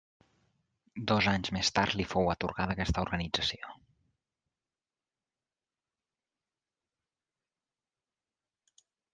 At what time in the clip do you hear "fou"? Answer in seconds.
2.13-2.31